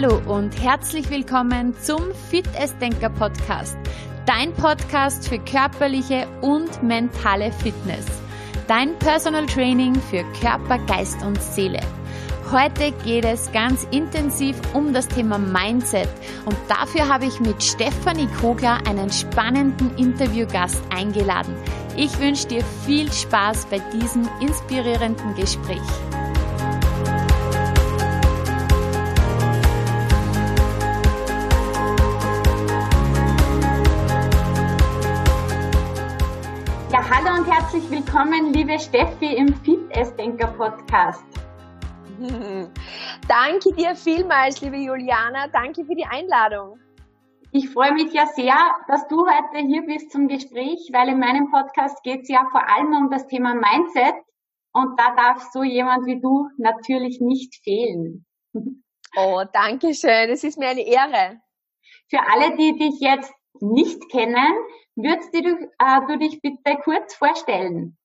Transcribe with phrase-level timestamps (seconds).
[0.00, 2.46] Hallo und herzlich willkommen zum Fit
[2.80, 3.76] Denker Podcast.
[4.26, 8.06] Dein Podcast für körperliche und mentale Fitness.
[8.68, 11.80] Dein Personal Training für Körper, Geist und Seele.
[12.52, 16.08] Heute geht es ganz intensiv um das Thema Mindset
[16.44, 21.56] und dafür habe ich mit Stefanie Kogler einen spannenden Interviewgast eingeladen.
[21.96, 25.80] Ich wünsche dir viel Spaß bei diesem inspirierenden Gespräch.
[37.78, 39.78] Herzlich willkommen, liebe Steffi im Fit
[40.18, 41.22] Denker Podcast.
[43.28, 45.46] Danke dir vielmals, liebe Juliana.
[45.46, 46.80] Danke für die Einladung.
[47.52, 48.56] Ich freue mich ja sehr,
[48.88, 52.68] dass du heute hier bist zum Gespräch, weil in meinem Podcast geht es ja vor
[52.68, 54.14] allem um das Thema Mindset
[54.72, 58.26] und da darf so jemand wie du natürlich nicht fehlen.
[59.16, 60.28] Oh, danke schön.
[60.28, 61.40] Es ist mir eine Ehre.
[62.10, 64.54] Für alle, die dich jetzt nicht kennen,
[65.02, 67.96] würdest du, äh, du dich bitte kurz vorstellen?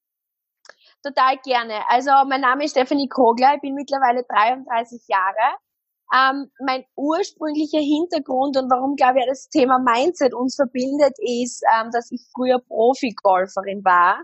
[1.03, 1.81] total gerne.
[1.89, 5.57] Also mein Name ist Stephanie Kogler, ich bin mittlerweile 33 Jahre.
[6.13, 11.89] Ähm, mein ursprünglicher Hintergrund und warum, glaube ich, das Thema Mindset uns verbindet, ist, ähm,
[11.91, 14.21] dass ich früher Profi-Golferin war.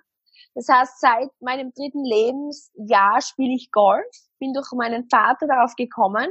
[0.55, 4.05] Das heißt, seit meinem dritten Lebensjahr spiele ich Golf,
[4.39, 6.29] bin durch meinen Vater darauf gekommen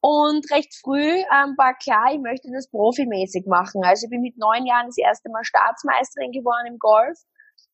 [0.00, 3.82] und recht früh ähm, war klar, ich möchte das profimäßig machen.
[3.84, 7.18] Also ich bin mit neun Jahren das erste Mal Staatsmeisterin geworden im Golf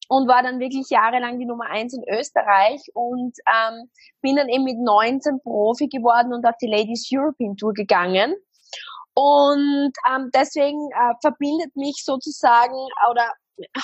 [0.09, 3.91] und war dann wirklich jahrelang die Nummer eins in Österreich und ähm,
[4.23, 8.35] bin dann eben mit 19 Profi geworden und auf die Ladies European Tour gegangen.
[9.15, 12.77] Und ähm, deswegen äh, verbindet mich sozusagen
[13.11, 13.33] oder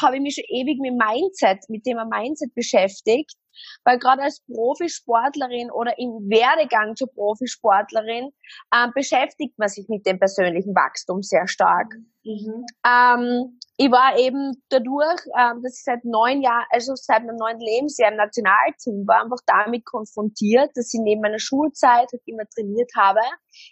[0.01, 3.35] habe ich mich schon ewig mit Mindset, mit dem Mindset beschäftigt,
[3.85, 8.31] weil gerade als Profisportlerin oder im Werdegang zur Profisportlerin
[8.75, 11.95] ähm, beschäftigt man sich mit dem persönlichen Wachstum sehr stark.
[12.25, 12.67] Mhm.
[12.87, 17.59] Ähm, ich war eben dadurch, ähm, dass ich seit neun Jahren, also seit meinem neuen
[17.59, 22.91] Lebensjahr im Nationalteam war, einfach damit konfrontiert, dass ich neben meiner Schulzeit halt immer trainiert
[22.97, 23.21] habe,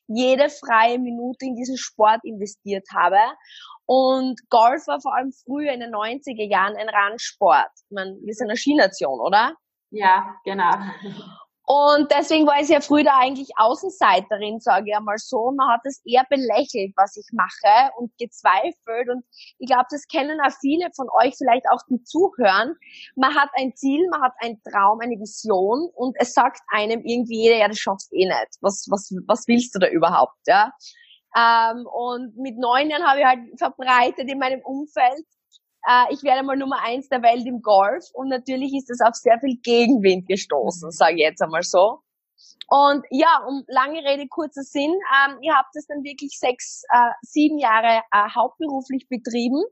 [0.08, 3.18] jede freie Minute in diesen Sport investiert habe.
[3.86, 7.70] Und Golf war vor allem früher in den 90er Jahren ein Randsport.
[7.74, 9.54] Ich meine, wir sind eine Skination, oder?
[9.90, 10.72] Ja, genau.
[11.72, 15.52] Und deswegen war ich sehr früh da eigentlich Außenseiterin, sage ich einmal so.
[15.52, 19.08] Man hat es eher belächelt, was ich mache und gezweifelt.
[19.08, 19.24] Und
[19.58, 22.74] ich glaube, das kennen auch viele von euch, vielleicht auch die zuhören.
[23.14, 27.42] Man hat ein Ziel, man hat einen Traum, eine Vision und es sagt einem irgendwie
[27.42, 28.56] jeder, ja, das schaffst eh nicht.
[28.60, 30.72] Was, was, was willst du da überhaupt, ja?
[31.36, 35.24] Ähm, und mit neun Jahren habe ich halt verbreitet in meinem Umfeld,
[35.90, 39.14] äh, ich werde mal Nummer eins der Welt im Golf und natürlich ist das auf
[39.14, 41.98] sehr viel Gegenwind gestoßen, sage ich jetzt einmal so.
[42.68, 47.10] Und ja, um lange Rede, kurzer Sinn, ähm, ihr habt es dann wirklich sechs, äh,
[47.22, 49.64] sieben Jahre äh, hauptberuflich betrieben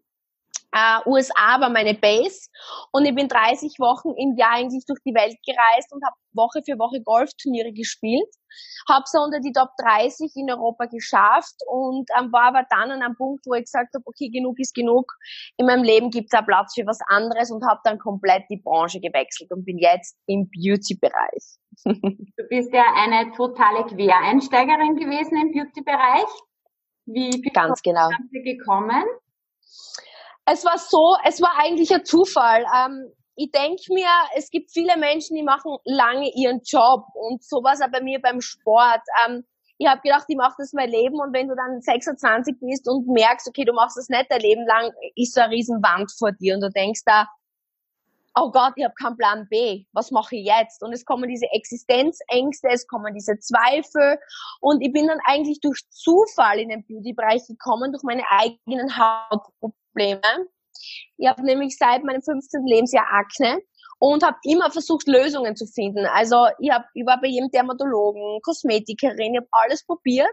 [0.74, 2.48] Uh, USA war meine Base
[2.92, 6.60] und ich bin 30 Wochen im Jahr eigentlich durch die Welt gereist und habe Woche
[6.62, 8.28] für Woche Golfturniere gespielt.
[8.86, 13.02] Habe so unter die Top 30 in Europa geschafft und ähm, war aber dann an
[13.02, 15.10] einem Punkt, wo ich gesagt habe, okay, genug ist genug.
[15.56, 18.58] In meinem Leben gibt es auch Platz für was anderes und habe dann komplett die
[18.58, 21.44] Branche gewechselt und bin jetzt im Beauty-Bereich.
[21.84, 26.28] du bist ja eine totale Quereinsteigerin gewesen im Beauty-Bereich.
[27.06, 28.10] Wie bist Ganz du genau.
[28.32, 29.04] gekommen?
[30.50, 32.64] Es war so, es war eigentlich ein Zufall.
[32.74, 37.80] Ähm, ich denke mir, es gibt viele Menschen, die machen lange ihren Job und sowas
[37.80, 39.00] auch bei mir beim Sport.
[39.26, 39.44] Ähm,
[39.78, 43.06] ich habe gedacht, ich mache das mein Leben und wenn du dann 26 bist und
[43.06, 46.32] merkst, okay, du machst das nicht dein Leben lang, ist so eine riesen Wand vor
[46.32, 47.28] dir und du denkst da,
[48.34, 50.82] oh Gott, ich habe keinen Plan B, was mache ich jetzt?
[50.82, 54.18] Und es kommen diese Existenzängste, es kommen diese Zweifel
[54.60, 59.77] und ich bin dann eigentlich durch Zufall in den Beauty-Bereich gekommen, durch meine eigenen Hautprobleme
[59.98, 60.48] Probleme.
[61.16, 62.64] Ich habe nämlich seit meinem 15.
[62.66, 63.60] Lebensjahr Akne
[63.98, 66.06] und habe immer versucht, Lösungen zu finden.
[66.06, 70.30] Also ich, hab, ich war bei jedem Dermatologen, Kosmetikerin, ich habe alles probiert.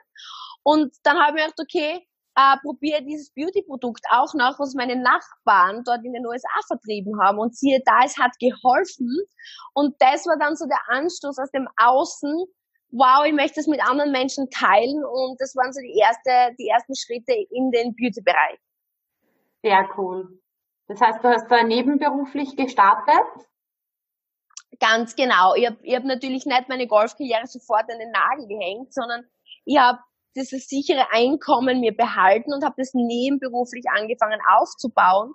[0.64, 5.84] Und dann habe ich gedacht, okay, äh, probiere dieses Beauty-Produkt auch noch, was meine Nachbarn
[5.84, 7.40] dort in den USA vertrieben haben.
[7.40, 9.10] Und siehe da, es hat geholfen.
[9.74, 12.46] Und das war dann so der Anstoß aus dem Außen,
[12.92, 15.04] wow, ich möchte es mit anderen Menschen teilen.
[15.04, 18.60] Und das waren so die, erste, die ersten Schritte in den Beauty-Bereich.
[19.66, 20.28] Sehr cool.
[20.88, 23.26] Das heißt, du hast da nebenberuflich gestartet?
[24.80, 25.56] Ganz genau.
[25.56, 29.26] Ich habe ich hab natürlich nicht meine Golfkarriere sofort an den Nagel gehängt, sondern
[29.66, 29.98] ich habe
[30.36, 35.34] dieses sichere Einkommen mir behalten und habe das nebenberuflich angefangen aufzubauen.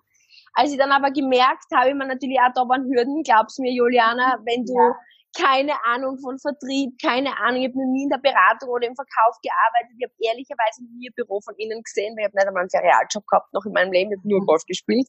[0.53, 3.73] Als ich dann aber gemerkt habe, ich mir natürlich auch da waren Hürden, glaubst mir,
[3.73, 4.95] Juliana, wenn du ja.
[5.37, 8.95] Keine Ahnung von Vertrieb, keine Ahnung, ich habe noch nie in der Beratung oder im
[8.95, 12.49] Verkauf gearbeitet, ich habe ehrlicherweise nie ein Büro von innen gesehen, weil ich habe nicht
[12.49, 15.09] einmal einen Ferialjob gehabt noch in meinem Leben, ich habe nur Golf gespielt.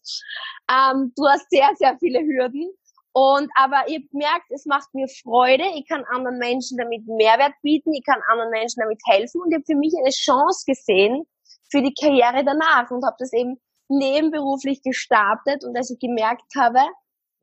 [0.69, 2.69] Ähm, du hast sehr, sehr viele Hürden.
[3.13, 7.93] Und aber ihr merkt, es macht mir Freude, ich kann anderen Menschen damit Mehrwert bieten,
[7.93, 9.41] ich kann anderen Menschen damit helfen.
[9.41, 11.25] Und ich habe für mich eine Chance gesehen
[11.69, 13.59] für die Karriere danach und habe das eben
[13.89, 15.65] nebenberuflich gestartet.
[15.65, 16.79] Und als ich gemerkt habe,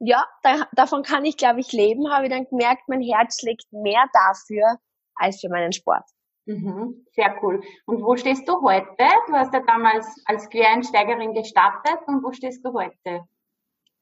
[0.00, 3.64] ja, da, davon kann ich, glaube ich, leben, habe ich dann gemerkt, mein Herz schlägt
[3.72, 4.78] mehr dafür
[5.14, 6.04] als für meinen Sport.
[6.46, 7.60] Mhm, sehr cool.
[7.84, 9.04] Und wo stehst du heute?
[9.26, 13.24] Du hast ja damals als Quereinsteigerin gestartet und wo stehst du heute?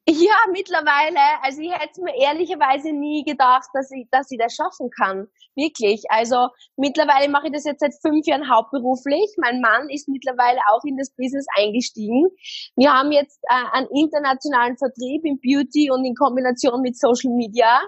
[0.09, 4.89] Ja, mittlerweile, also ich hätte mir ehrlicherweise nie gedacht, dass ich, dass ich das schaffen
[4.89, 5.27] kann.
[5.57, 6.05] Wirklich.
[6.11, 9.35] Also mittlerweile mache ich das jetzt seit fünf Jahren hauptberuflich.
[9.39, 12.29] Mein Mann ist mittlerweile auch in das Business eingestiegen.
[12.77, 17.81] Wir haben jetzt äh, einen internationalen Vertrieb in Beauty und in Kombination mit Social Media.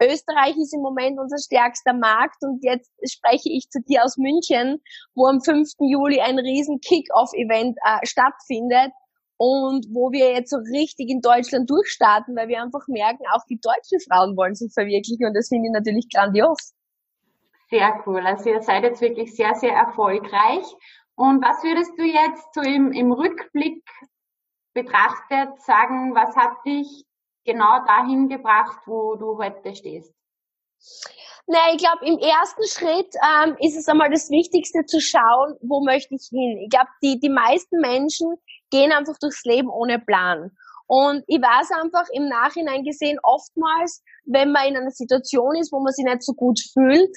[0.00, 4.80] Österreich ist im Moment unser stärkster Markt und jetzt spreche ich zu dir aus München,
[5.16, 5.68] wo am 5.
[5.80, 8.92] Juli ein riesen Kick-Off-Event äh, stattfindet
[9.38, 13.60] und wo wir jetzt so richtig in Deutschland durchstarten, weil wir einfach merken, auch die
[13.60, 16.74] deutschen Frauen wollen sich verwirklichen und das finde ich natürlich grandios.
[17.68, 18.24] Sehr cool.
[18.24, 20.64] Also ihr seid jetzt wirklich sehr, sehr erfolgreich.
[21.16, 23.82] Und was würdest du jetzt so im, im Rückblick
[24.72, 27.04] betrachtet sagen, was hat dich
[27.44, 30.14] genau dahin gebracht, wo du heute stehst?
[31.48, 35.82] Naja, ich glaube, im ersten Schritt ähm, ist es einmal das Wichtigste zu schauen, wo
[35.82, 36.58] möchte ich hin.
[36.62, 38.34] Ich glaube, die, die meisten Menschen
[38.70, 40.50] gehen einfach durchs Leben ohne Plan.
[40.88, 45.80] Und ich weiß einfach im Nachhinein gesehen, oftmals, wenn man in einer Situation ist, wo
[45.80, 47.10] man sich nicht so gut fühlt,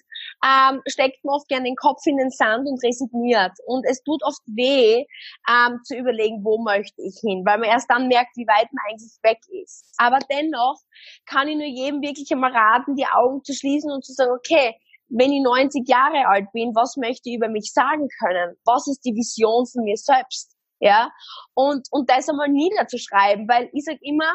[0.43, 3.51] ähm, steckt man oft gerne den Kopf in den Sand und resigniert.
[3.67, 5.05] Und es tut oft weh,
[5.47, 8.83] ähm, zu überlegen, wo möchte ich hin, weil man erst dann merkt, wie weit man
[8.89, 9.85] eigentlich weg ist.
[9.97, 10.79] Aber dennoch
[11.27, 14.75] kann ich nur jedem wirklich einmal raten, die Augen zu schließen und zu sagen, okay,
[15.09, 18.55] wenn ich 90 Jahre alt bin, was möchte ich über mich sagen können?
[18.65, 20.55] Was ist die Vision von mir selbst?
[20.79, 21.11] Ja,
[21.53, 24.31] und, und das einmal niederzuschreiben, weil ich sag immer,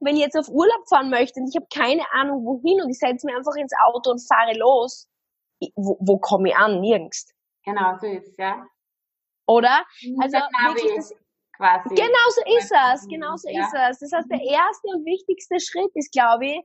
[0.00, 2.98] wenn ich jetzt auf Urlaub fahren möchte und ich habe keine Ahnung wohin und ich
[2.98, 5.08] setze mir einfach ins Auto und fahre los,
[5.74, 6.80] wo, wo komme ich an?
[6.80, 7.32] Nirgends.
[7.64, 8.66] Genau, so ist ja.
[9.46, 9.84] Oder?
[10.20, 11.14] Also wirklich das,
[11.56, 11.94] quasi.
[11.94, 13.64] Genau so ist es, genau so ja.
[13.64, 14.10] ist es.
[14.10, 16.60] Das heißt, der erste und wichtigste Schritt ist, glaube ich,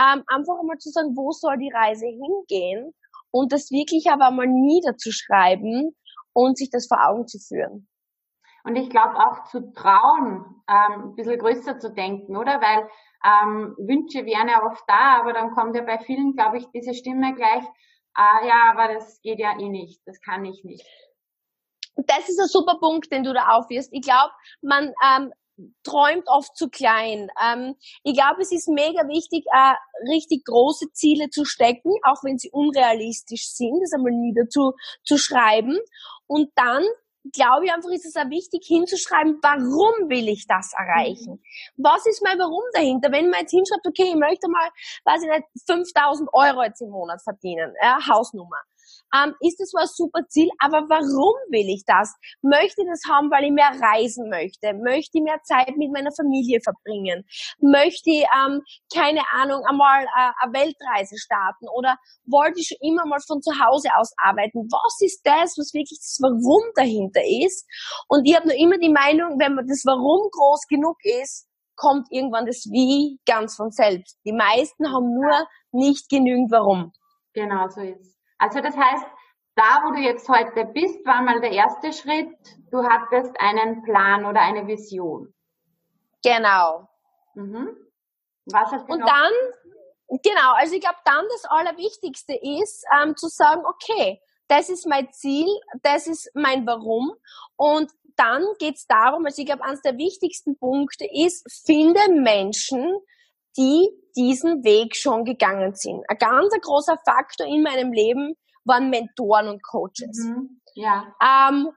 [0.00, 2.94] ähm, einfach einmal zu sagen, wo soll die Reise hingehen
[3.30, 5.94] und das wirklich aber einmal niederzuschreiben
[6.32, 7.88] und sich das vor Augen zu führen.
[8.64, 12.60] Und ich glaube auch zu trauen, ähm, ein bisschen größer zu denken, oder?
[12.60, 12.88] Weil
[13.24, 16.94] ähm, Wünsche wären ja oft da, aber dann kommt ja bei vielen, glaube ich, diese
[16.94, 17.64] Stimme gleich,
[18.14, 20.86] ah ja, aber das geht ja eh nicht, das kann ich nicht.
[21.96, 23.90] Das ist ein super Punkt, den du da aufwirfst.
[23.92, 24.32] Ich glaube,
[24.62, 25.32] man ähm,
[25.82, 27.28] träumt oft zu klein.
[27.42, 29.74] Ähm, ich glaube, es ist mega wichtig, äh,
[30.10, 34.72] richtig große Ziele zu stecken, auch wenn sie unrealistisch sind, das einmal niederzu
[35.04, 35.78] zu schreiben
[36.26, 36.84] und dann
[37.32, 41.42] glaube ich einfach, ist es auch wichtig hinzuschreiben, warum will ich das erreichen?
[41.76, 43.12] Was ist mein Warum dahinter?
[43.12, 44.68] Wenn man jetzt hinschreibt, okay, ich möchte mal,
[45.04, 48.62] weiß ich nicht, 5000 Euro jetzt im Monat verdienen, ja, Hausnummer
[49.14, 52.14] ähm, ist das war ein super Ziel, aber warum will ich das?
[52.42, 54.74] Möchte ich das haben, weil ich mehr reisen möchte?
[54.74, 57.26] Möchte ich mehr Zeit mit meiner Familie verbringen?
[57.58, 58.62] Möchte ich, ähm,
[58.94, 61.66] keine Ahnung, einmal äh, eine Weltreise starten?
[61.74, 61.96] Oder
[62.26, 64.70] wollte ich schon immer mal von zu Hause aus arbeiten?
[64.70, 67.66] Was ist das, was wirklich das Warum dahinter ist?
[68.08, 72.06] Und ich habe noch immer die Meinung, wenn man das Warum groß genug ist, kommt
[72.10, 74.18] irgendwann das Wie ganz von selbst.
[74.24, 76.92] Die meisten haben nur nicht genügend Warum.
[77.32, 79.06] Genau so ist also das heißt,
[79.54, 82.34] da wo du jetzt heute bist, war mal der erste Schritt,
[82.70, 85.34] du hattest einen Plan oder eine Vision.
[86.24, 86.88] Genau.
[87.34, 87.76] Mhm.
[88.46, 89.06] Was hast du Und noch?
[89.06, 94.86] dann, genau, also ich glaube dann das Allerwichtigste ist, ähm, zu sagen, okay, das ist
[94.86, 95.46] mein Ziel,
[95.82, 97.12] das ist mein Warum.
[97.56, 102.98] Und dann geht's darum, also ich glaube, eines der wichtigsten Punkte ist, finde Menschen,
[103.56, 106.04] die diesen Weg schon gegangen sind.
[106.08, 110.26] Ein ganz großer Faktor in meinem Leben waren Mentoren und Coaches.
[110.26, 110.60] Mhm.
[110.74, 111.14] Ja.
[111.22, 111.70] Ähm,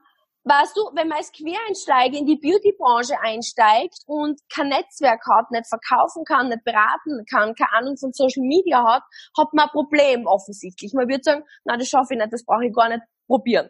[0.44, 5.66] weißt du, wenn man als Quereinsteiger in die Beautybranche einsteigt und kein Netzwerk hat, nicht
[5.66, 9.02] verkaufen kann, nicht beraten kann, keine Ahnung von Social Media hat,
[9.38, 10.92] hat man ein Problem offensichtlich.
[10.94, 13.68] Man würde sagen, na, das schaffe ich nicht, das brauche ich gar nicht probieren.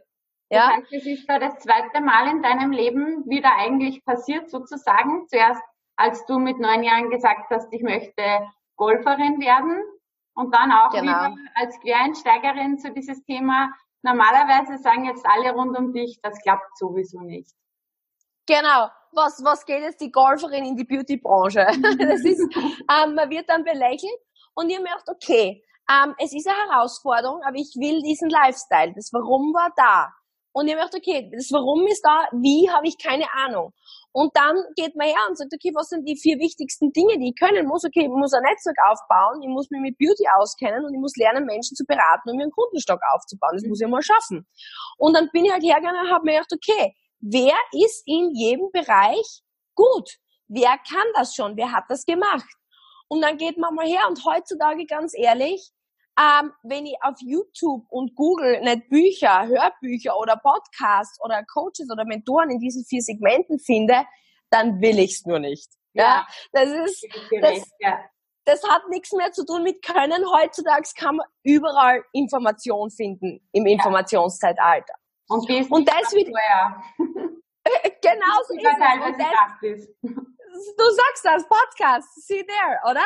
[0.50, 0.68] Ja.
[0.68, 5.26] Das heißt, es ist da das zweite Mal in deinem Leben wieder eigentlich passiert, sozusagen.
[5.28, 5.62] Zuerst
[5.96, 8.22] als du mit neun Jahren gesagt hast, ich möchte
[8.76, 9.82] Golferin werden
[10.34, 11.02] und dann auch genau.
[11.04, 13.70] wieder als Quereinsteigerin zu dieses Thema.
[14.02, 17.52] Normalerweise sagen jetzt alle rund um dich, das klappt sowieso nicht.
[18.46, 18.88] Genau.
[19.12, 21.66] Was, was geht jetzt die Golferin in die Beautybranche?
[21.98, 24.18] das ist, ähm, man wird dann belächelt.
[24.54, 28.92] Und mir gedacht, okay, ähm, es ist eine Herausforderung, aber ich will diesen Lifestyle.
[28.94, 30.12] Das Warum war da.
[30.52, 33.72] Und mir gedacht, okay, das Warum ist da, wie habe ich keine Ahnung.
[34.16, 37.34] Und dann geht man her und sagt, okay, was sind die vier wichtigsten Dinge, die
[37.34, 37.82] ich können muss?
[37.84, 41.16] Okay, ich muss ein Netzwerk aufbauen, ich muss mich mit Beauty auskennen und ich muss
[41.16, 43.58] lernen, Menschen zu beraten und mir einen Kundenstock aufzubauen.
[43.58, 44.46] Das muss ich mal schaffen.
[44.98, 48.70] Und dann bin ich halt hergegangen und habe mir gedacht, okay, wer ist in jedem
[48.70, 49.42] Bereich
[49.74, 50.08] gut?
[50.46, 51.56] Wer kann das schon?
[51.56, 52.46] Wer hat das gemacht?
[53.08, 55.72] Und dann geht man mal her und heutzutage ganz ehrlich,
[56.18, 62.04] ähm, wenn ich auf YouTube und Google nicht Bücher, Hörbücher oder Podcasts oder Coaches oder
[62.04, 64.04] Mentoren in diesen vier Segmenten finde,
[64.50, 65.72] dann will ich's nur nicht.
[65.92, 67.06] Ja, ja das ist,
[67.40, 67.62] das,
[68.44, 70.24] das hat nichts mehr zu tun mit Können.
[70.32, 74.94] Heutzutage kann man überall Information finden im Informationszeitalter.
[75.28, 76.28] Und, und das wird,
[78.02, 78.66] genau so ist
[79.62, 79.88] es.
[80.54, 83.04] Du sagst das, Podcast, see there, oder?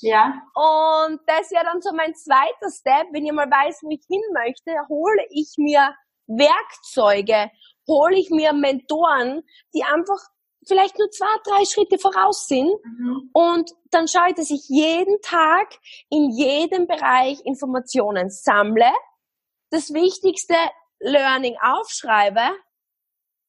[0.00, 0.42] Ja.
[0.54, 3.08] Und das wäre dann so mein zweiter Step.
[3.12, 5.94] Wenn ich mal weiß, wo ich hin möchte, hole ich mir
[6.26, 7.50] Werkzeuge,
[7.86, 9.42] hole ich mir Mentoren,
[9.74, 10.18] die einfach
[10.66, 12.70] vielleicht nur zwei, drei Schritte voraus sind.
[12.84, 13.30] Mhm.
[13.32, 15.74] Und dann schaue ich, dass ich jeden Tag
[16.10, 18.92] in jedem Bereich Informationen sammle,
[19.70, 20.56] das wichtigste
[21.00, 22.54] Learning aufschreibe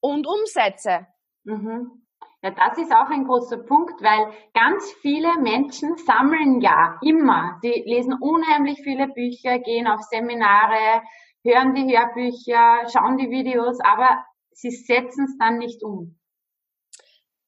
[0.02, 1.08] und umsetze.
[1.44, 2.08] Mhm.
[2.42, 7.60] Ja, das ist auch ein großer Punkt, weil ganz viele Menschen sammeln ja immer.
[7.62, 11.02] Sie lesen unheimlich viele Bücher, gehen auf Seminare,
[11.44, 16.18] hören die Hörbücher, schauen die Videos, aber sie setzen es dann nicht um.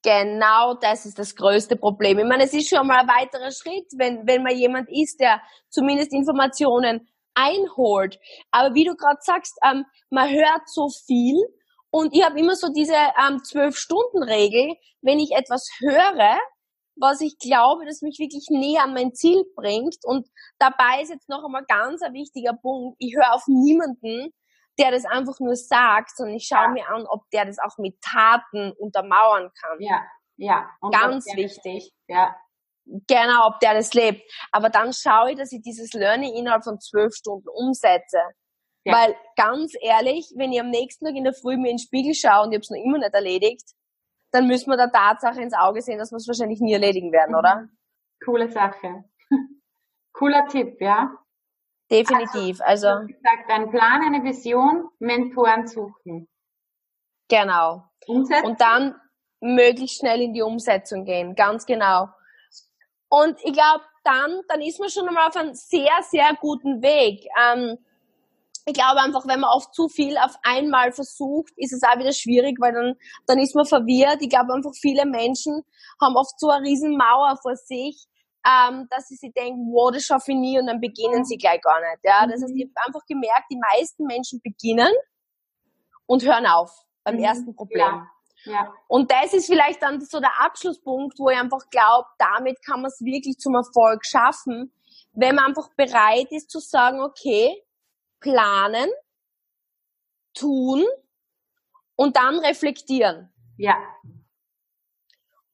[0.04, 2.20] Genau das ist das größte Problem.
[2.20, 5.42] Ich meine, es ist schon mal ein weiterer Schritt, wenn, wenn man jemand ist, der
[5.70, 8.20] zumindest Informationen einholt.
[8.50, 11.38] Aber wie du gerade sagst, ähm, man hört so viel
[11.92, 16.40] und ich habe immer so diese ähm, Zwölf-Stunden-Regel, wenn ich etwas höre,
[16.96, 19.98] was ich glaube, das mich wirklich näher an mein Ziel bringt.
[20.04, 22.96] Und dabei ist jetzt noch einmal ganz ein wichtiger Punkt.
[23.00, 24.34] Ich höre auf niemanden,
[24.80, 26.70] der das einfach nur sagt, sondern ich schaue ja.
[26.70, 29.82] mir an, ob der das auch mit Taten untermauern kann.
[29.82, 30.02] Ja,
[30.38, 30.70] ja.
[30.80, 31.94] Und ganz wichtig.
[32.08, 32.36] Ja.
[32.86, 34.22] Genau, ob der das lebt.
[34.52, 38.20] Aber dann schaue ich, dass ich dieses Learning innerhalb von zwölf Stunden umsetze.
[38.84, 38.94] Ja.
[38.94, 42.14] Weil ganz ehrlich, wenn ich am nächsten Tag in der Früh mir in den Spiegel
[42.16, 43.72] schaue und ich habe es noch immer nicht erledigt,
[44.32, 47.36] dann müssen wir der Tatsache ins Auge sehen, dass wir es wahrscheinlich nie erledigen werden,
[47.36, 47.68] oder?
[48.24, 49.04] Coole Sache.
[50.14, 51.12] Cooler Tipp, ja.
[51.92, 52.62] Definitiv.
[52.62, 56.30] Also, also gesagt, ein Plan, eine Vision, Mentoren suchen.
[57.28, 57.84] Genau.
[58.08, 58.46] Umsetzen.
[58.46, 58.96] Und dann
[59.42, 62.08] möglichst schnell in die Umsetzung gehen, ganz genau.
[63.10, 67.28] Und ich glaube, dann, dann ist man schon einmal auf einem sehr, sehr guten Weg.
[67.40, 67.78] Ähm,
[68.66, 72.14] ich glaube einfach, wenn man oft zu viel auf einmal versucht, ist es auch wieder
[72.14, 72.94] schwierig, weil dann,
[73.26, 74.22] dann ist man verwirrt.
[74.22, 75.64] Ich glaube einfach, viele Menschen
[76.00, 78.06] haben oft so eine riesen Mauer vor sich,
[78.46, 81.62] ähm, dass sie sich denken, wow, das schaffe ich nie und dann beginnen sie gleich
[81.62, 82.00] gar nicht.
[82.04, 84.94] Ja, das heißt, ich habe einfach gemerkt, die meisten Menschen beginnen
[86.06, 86.72] und hören auf
[87.04, 87.24] beim mhm.
[87.24, 87.80] ersten Problem.
[87.80, 88.08] Ja.
[88.46, 88.74] Ja.
[88.88, 92.90] Und das ist vielleicht dann so der Abschlusspunkt, wo ich einfach glaube, damit kann man
[92.90, 94.74] es wirklich zum Erfolg schaffen,
[95.14, 97.62] wenn man einfach bereit ist zu sagen, okay,
[98.22, 98.90] planen,
[100.34, 100.86] tun
[101.96, 103.30] und dann reflektieren.
[103.58, 103.76] Ja.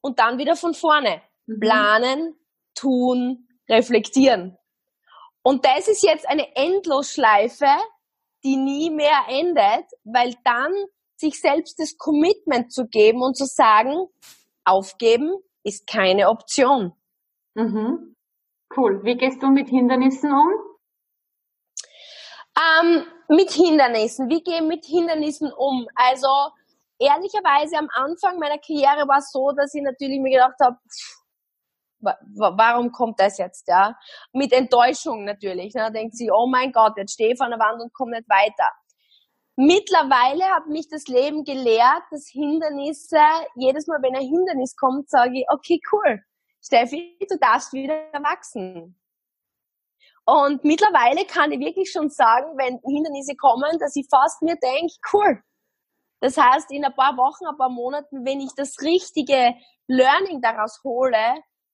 [0.01, 1.21] Und dann wieder von vorne.
[1.47, 1.59] Mhm.
[1.59, 2.35] Planen,
[2.75, 4.57] tun, reflektieren.
[5.41, 7.67] Und das ist jetzt eine Endlosschleife,
[8.43, 10.73] die nie mehr endet, weil dann
[11.15, 14.07] sich selbst das Commitment zu geben und zu sagen,
[14.63, 15.31] aufgeben
[15.63, 16.93] ist keine Option.
[17.55, 18.15] Mhm.
[18.75, 19.03] Cool.
[19.03, 20.66] Wie gehst du mit Hindernissen um?
[22.57, 24.29] Ähm, mit Hindernissen.
[24.29, 25.87] Wie gehe ich mit Hindernissen um?
[25.95, 26.27] Also
[26.99, 30.77] ehrlicherweise am Anfang meiner Karriere war es so, dass ich natürlich mir gedacht habe,
[31.99, 33.97] warum kommt das jetzt, ja?
[34.31, 35.73] Mit Enttäuschung natürlich.
[35.73, 35.81] Ne?
[35.81, 38.29] Da denkt sie, oh mein Gott, jetzt stehe ich vor der Wand und komme nicht
[38.29, 38.69] weiter.
[39.55, 43.17] Mittlerweile hat mich das Leben gelehrt, dass Hindernisse,
[43.55, 46.23] jedes Mal, wenn ein Hindernis kommt, sage ich, okay, cool.
[46.61, 48.95] Steffi, du darfst wieder wachsen.
[50.27, 54.93] Und mittlerweile kann ich wirklich schon sagen, wenn Hindernisse kommen, dass ich fast mir denke,
[55.13, 55.41] cool.
[56.19, 59.55] Das heißt, in ein paar Wochen, ein paar Monaten, wenn ich das richtige
[59.87, 61.15] Learning daraus hole,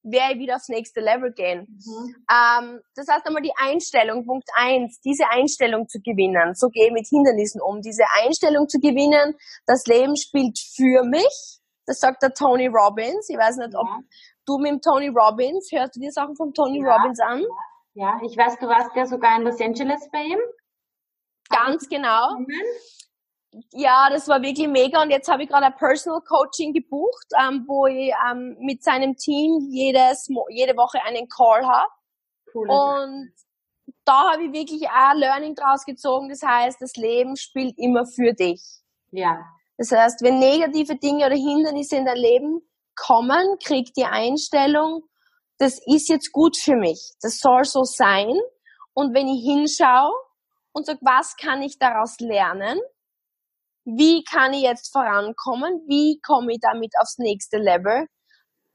[0.04, 1.66] werde ich wieder aufs nächste Level gehen.
[1.66, 2.16] Mhm.
[2.30, 6.54] Ähm, das heißt einmal die Einstellung, Punkt eins, diese Einstellung zu gewinnen.
[6.54, 7.82] So gehe ich mit Hindernissen um.
[7.82, 9.34] Diese Einstellung zu gewinnen,
[9.66, 11.60] das Leben spielt für mich.
[11.88, 13.30] Das sagt der Tony Robbins.
[13.30, 13.80] Ich weiß nicht, ja.
[13.80, 13.88] ob
[14.46, 16.94] du mit dem Tony Robbins, hörst du dir Sachen von Tony ja.
[16.94, 17.42] Robbins an?
[17.96, 20.40] Ja, ich weiß, du warst ja sogar in Los Angeles bei ihm.
[21.50, 22.38] Ganz genau.
[23.72, 27.66] Ja, das war wirklich mega und jetzt habe ich gerade ein Personal Coaching gebucht, ähm,
[27.68, 31.92] wo ich ähm, mit seinem Team jedes, jede Woche einen Call habe.
[32.52, 32.68] Cool.
[32.68, 33.34] Und
[34.06, 36.30] da habe ich wirklich auch Learning draus gezogen.
[36.30, 38.62] Das heißt, das Leben spielt immer für dich.
[39.12, 39.40] Ja.
[39.78, 42.62] Das heißt, wenn negative Dinge oder Hindernisse in dein Leben
[42.96, 45.04] kommen, krieg die Einstellung,
[45.64, 47.14] das ist jetzt gut für mich.
[47.22, 48.38] Das soll so sein.
[48.94, 50.14] Und wenn ich hinschaue
[50.74, 52.80] und sage, was kann ich daraus lernen?
[53.86, 55.86] Wie kann ich jetzt vorankommen?
[55.88, 58.08] Wie komme ich damit aufs nächste Level?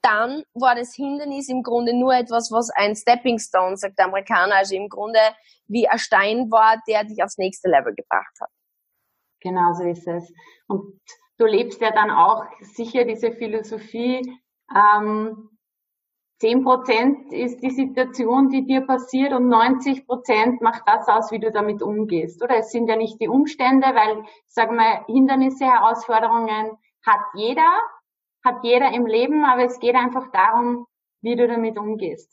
[0.00, 4.56] Dann war das Hindernis im Grunde nur etwas, was ein Stepping Stone, sagt der Amerikaner,
[4.56, 5.20] also im Grunde
[5.66, 8.50] wie ein Stein war, der dich aufs nächste Level gebracht hat.
[9.40, 10.32] Genau so ist es.
[10.68, 11.00] Und
[11.36, 14.22] du lebst ja dann auch sicher diese Philosophie,
[14.74, 15.50] ähm,
[16.40, 21.40] 10 Prozent ist die Situation, die dir passiert und 90 Prozent macht das aus, wie
[21.40, 22.42] du damit umgehst.
[22.42, 27.68] Oder es sind ja nicht die Umstände, weil, sagen wir, Hindernisse, Herausforderungen hat jeder,
[28.44, 30.86] hat jeder im Leben, aber es geht einfach darum,
[31.22, 32.32] wie du damit umgehst.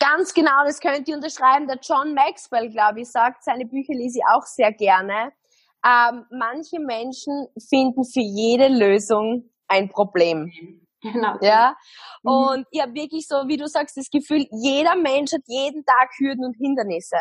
[0.00, 1.68] Ganz genau, das könnt ihr unterschreiben.
[1.68, 5.32] Der John Maxwell, glaube ich, sagt, seine Bücher lese ich auch sehr gerne.
[5.86, 10.50] Ähm, manche Menschen finden für jede Lösung ein Problem.
[11.12, 11.36] Genau.
[11.40, 11.76] Ja.
[12.22, 12.30] Mhm.
[12.30, 16.10] Und ich habe wirklich so, wie du sagst, das Gefühl, jeder Mensch hat jeden Tag
[16.18, 17.18] Hürden und Hindernisse.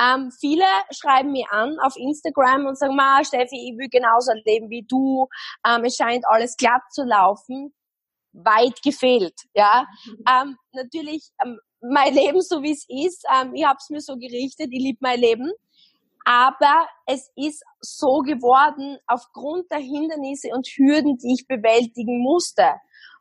[0.00, 4.70] Ähm, viele schreiben mir an auf Instagram und sagen, Ma, Steffi, ich will genauso leben
[4.70, 5.26] wie du.
[5.66, 7.74] Ähm, es scheint alles glatt zu laufen.
[8.32, 9.86] Weit gefehlt, ja.
[10.06, 10.24] Mhm.
[10.28, 14.16] Ähm, natürlich, ähm, mein Leben so wie es ist, ähm, ich habe es mir so
[14.16, 15.50] gerichtet, ich liebe mein Leben.
[16.24, 22.74] Aber es ist so geworden aufgrund der Hindernisse und Hürden, die ich bewältigen musste.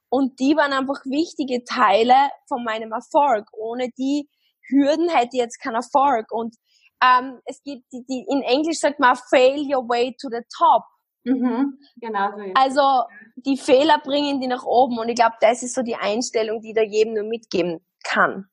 [0.10, 3.46] Und die waren einfach wichtige Teile von meinem Erfolg.
[3.54, 4.30] Ohne die
[4.70, 6.32] Hürden hätte ich jetzt keinen Erfolg.
[6.32, 6.56] Und
[7.04, 10.84] ähm, es gibt die, die in Englisch sagt man fail your way to the top.
[11.24, 12.44] Mhm, genau so.
[12.56, 13.04] Also
[13.36, 16.74] die Fehler bringen die nach oben und ich glaube, das ist so die Einstellung, die
[16.74, 18.48] da jedem nur mitgeben kann.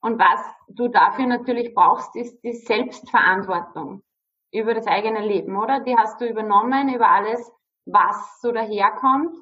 [0.00, 4.02] Und was du dafür natürlich brauchst, ist die Selbstverantwortung
[4.52, 5.80] über das eigene Leben, oder?
[5.80, 7.40] Die hast du übernommen über alles,
[7.84, 9.34] was so daherkommt.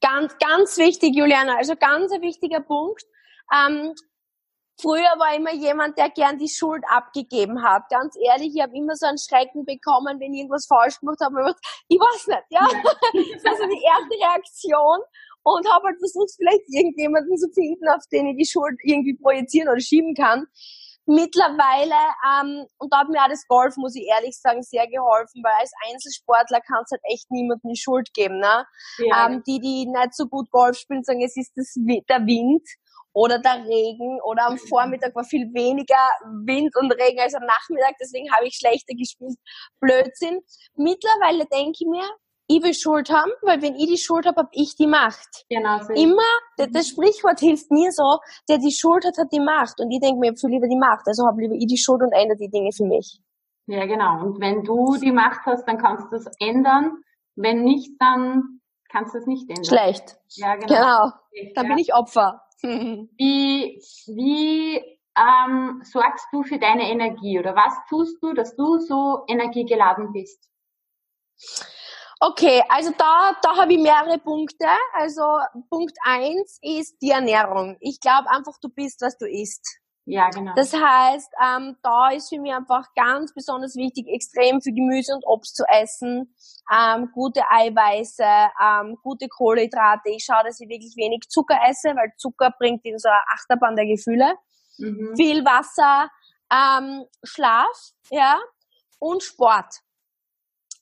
[0.00, 3.02] Ganz, ganz wichtig, Juliana, also ganz ein wichtiger Punkt.
[3.54, 3.94] Ähm,
[4.80, 7.88] früher war immer jemand, der gern die Schuld abgegeben hat.
[7.90, 11.54] Ganz ehrlich, ich habe immer so einen Schrecken bekommen, wenn ich irgendwas falsch gemacht habe.
[11.88, 12.60] Ich weiß nicht, ja.
[13.34, 14.98] Das war so die erste Reaktion
[15.44, 19.68] und habe halt versucht, vielleicht irgendjemanden zu finden, auf den ich die Schuld irgendwie projizieren
[19.68, 20.46] oder schieben kann.
[21.06, 25.42] Mittlerweile, ähm, und da hat mir auch das Golf, muss ich ehrlich sagen, sehr geholfen,
[25.42, 28.38] weil als Einzelsportler kannst halt echt niemandem die Schuld geben.
[28.38, 28.64] Ne?
[28.98, 29.26] Ja.
[29.26, 32.66] Ähm, die, die nicht so gut Golf spielen, sagen, es ist das, der Wind
[33.12, 36.08] oder der Regen oder am Vormittag war viel weniger
[36.44, 39.38] Wind und Regen als am Nachmittag, deswegen habe ich schlechter gespielt.
[39.80, 40.40] Blödsinn.
[40.74, 42.08] Mittlerweile denke ich mir,
[42.46, 45.46] ich will Schuld haben, weil wenn ich die Schuld habe, habe ich die Macht.
[45.48, 45.80] Genau.
[45.82, 46.22] So Immer,
[46.56, 49.80] das, das Sprichwort hilft mir so, der die Schuld hat, hat die Macht.
[49.80, 52.02] Und ich denke mir, ich habe lieber die Macht, also habe lieber ich die Schuld
[52.02, 53.20] und ändere die Dinge für mich.
[53.66, 54.20] Ja, genau.
[54.20, 56.98] Und wenn du die Macht hast, dann kannst du es ändern.
[57.34, 59.64] Wenn nicht, dann kannst du es nicht ändern.
[59.64, 60.16] Schlecht.
[60.30, 60.66] Ja, genau.
[60.66, 61.12] Genau.
[61.54, 62.42] Dann bin ich Opfer.
[62.62, 64.76] wie, wie
[65.16, 70.50] ähm, sorgst du für deine Energie oder was tust du, dass du so energiegeladen bist?
[72.26, 74.66] Okay, also da, da habe ich mehrere Punkte.
[74.94, 75.22] Also
[75.68, 77.76] Punkt eins ist die Ernährung.
[77.80, 79.80] Ich glaube einfach, du bist, was du isst.
[80.06, 80.52] Ja, genau.
[80.56, 85.24] Das heißt, ähm, da ist für mich einfach ganz besonders wichtig, extrem viel Gemüse und
[85.26, 86.34] Obst zu essen,
[86.74, 90.08] ähm, gute Eiweiße, ähm, gute Kohlenhydrate.
[90.10, 93.76] Ich schaue, dass ich wirklich wenig Zucker esse, weil Zucker bringt in so eine Achterbahn
[93.76, 94.34] der Gefühle.
[94.78, 95.14] Mhm.
[95.14, 96.08] Viel Wasser,
[96.50, 98.40] ähm, Schlaf, ja,
[98.98, 99.83] und Sport.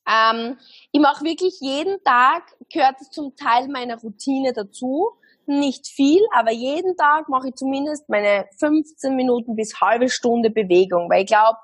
[0.09, 0.59] Ähm,
[0.91, 5.11] ich mache wirklich jeden Tag, gehört es zum Teil meiner Routine dazu.
[5.47, 11.11] Nicht viel, aber jeden Tag mache ich zumindest meine 15 Minuten bis halbe Stunde Bewegung,
[11.11, 11.59] weil ich glaube,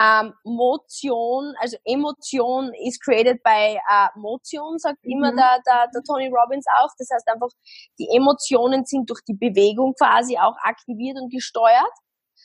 [0.00, 5.12] ähm, Motion, also Emotion is created by uh, Motion, sagt mhm.
[5.12, 6.90] immer der, der, der Tony Robbins auch.
[6.98, 7.50] Das heißt einfach,
[7.98, 11.92] die Emotionen sind durch die Bewegung quasi auch aktiviert und gesteuert.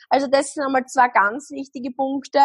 [0.09, 2.39] Also das sind einmal zwei ganz wichtige Punkte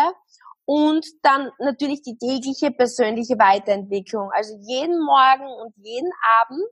[0.67, 4.31] und dann natürlich die tägliche persönliche Weiterentwicklung.
[4.33, 6.69] Also jeden Morgen und jeden Abend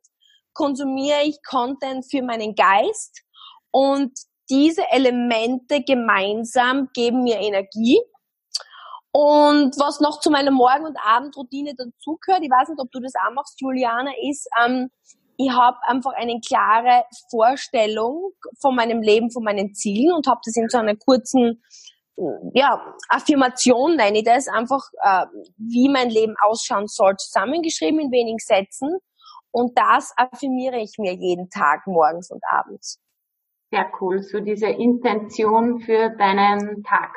[0.54, 3.22] konsumiere ich Content für meinen Geist
[3.70, 4.12] und
[4.50, 8.00] diese Elemente gemeinsam geben mir Energie.
[9.12, 13.12] Und was noch zu meiner Morgen- und Abendroutine dazugehört, ich weiß nicht, ob du das
[13.14, 14.90] auch machst, Juliana, ist, ähm,
[15.44, 20.56] ich habe einfach eine klare Vorstellung von meinem Leben, von meinen Zielen und habe das
[20.56, 21.62] in so einer kurzen
[22.52, 25.26] ja, Affirmation nenne ich das, einfach äh,
[25.56, 28.98] wie mein Leben ausschauen soll, zusammengeschrieben in wenigen Sätzen.
[29.50, 33.00] Und das affirmiere ich mir jeden Tag, morgens und abends.
[33.70, 34.22] Sehr cool.
[34.22, 37.16] So diese Intention für deinen Tag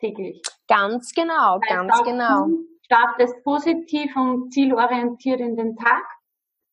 [0.00, 0.42] täglich.
[0.68, 2.46] Ganz genau, ganz genau.
[2.84, 6.04] Startest positiv und zielorientiert in den Tag,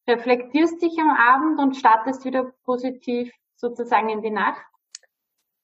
[0.08, 4.62] reflektierst dich am Abend und startest wieder positiv sozusagen in die Nacht.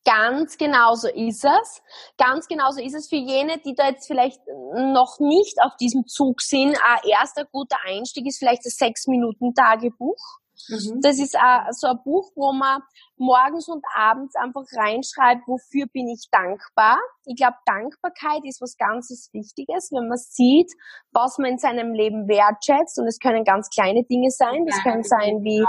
[0.03, 1.83] Ganz genau so ist es.
[2.17, 4.41] Ganz genau so ist es für jene, die da jetzt vielleicht
[4.73, 6.75] noch nicht auf diesem Zug sind.
[6.83, 10.39] Ein erster guter Einstieg ist vielleicht das Sechs-Minuten-Tagebuch.
[10.69, 11.01] Mhm.
[11.01, 11.37] Das ist
[11.71, 12.81] so ein Buch, wo man
[13.21, 16.97] morgens und abends einfach reinschreibt, wofür bin ich dankbar.
[17.25, 20.73] Ich glaube, Dankbarkeit ist was ganz Wichtiges, wenn man sieht,
[21.13, 22.97] was man in seinem Leben wertschätzt.
[22.97, 24.65] Und es können ganz kleine Dinge sein.
[24.65, 25.61] Das können sein wie,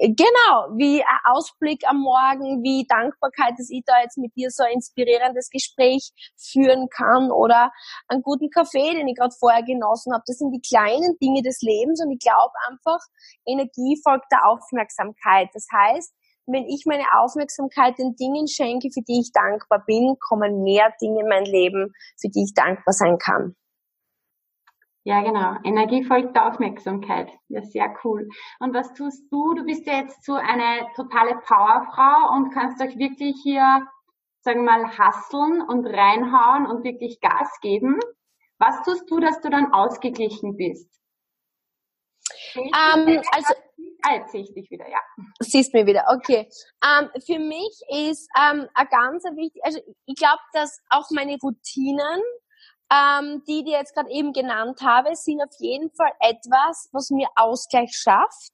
[0.00, 4.62] genau, wie ein Ausblick am Morgen, wie Dankbarkeit, dass ich da jetzt mit dir so
[4.62, 7.72] ein inspirierendes Gespräch führen kann oder
[8.06, 10.22] einen guten Kaffee, den ich gerade vorher genossen habe.
[10.26, 13.00] Das sind die kleinen Dinge des Lebens und ich glaube einfach,
[13.44, 15.48] Energie folgt der Aufmerksamkeit.
[15.52, 16.14] Das heißt,
[16.46, 21.20] wenn ich meine Aufmerksamkeit den Dingen schenke, für die ich dankbar bin, kommen mehr Dinge
[21.20, 23.54] in mein Leben, für die ich dankbar sein kann.
[25.06, 25.56] Ja, genau.
[25.64, 27.30] Energie folgt der Aufmerksamkeit.
[27.48, 28.26] Ja, sehr cool.
[28.58, 29.52] Und was tust du?
[29.54, 33.86] Du bist ja jetzt so eine totale Powerfrau und kannst euch wirklich hier,
[34.40, 38.00] sagen wir mal, hasseln und reinhauen und wirklich Gas geben.
[38.58, 40.88] Was tust du, dass du dann ausgeglichen bist?
[42.54, 43.54] Ähm, also,
[44.06, 44.98] Ah, jetzt sehe ich dich wieder, ja.
[45.40, 46.46] Siehst mich wieder, okay.
[46.84, 52.20] Ähm, für mich ist ähm, ein ganz wichtig, also ich glaube, dass auch meine Routinen,
[52.92, 57.28] ähm, die, die jetzt gerade eben genannt habe, sind auf jeden Fall etwas, was mir
[57.34, 58.52] Ausgleich schafft,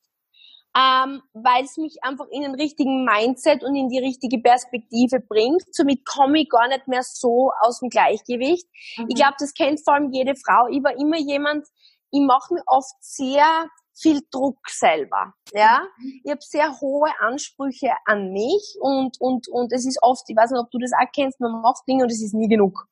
[0.77, 5.65] ähm, weil es mich einfach in den richtigen Mindset und in die richtige Perspektive bringt.
[5.75, 8.69] Somit komme ich gar nicht mehr so aus dem Gleichgewicht.
[8.99, 9.07] Mhm.
[9.09, 10.69] Ich glaube, das kennt vor allem jede Frau.
[10.71, 11.67] Ich war immer jemand,
[12.13, 15.35] ich mache mir oft sehr viel Druck selber.
[15.53, 16.21] Ja, mhm.
[16.25, 20.51] ich habe sehr hohe Ansprüche an mich und und und es ist oft, ich weiß
[20.51, 22.87] nicht, ob du das auch kennst, man macht Dinge und es ist nie genug.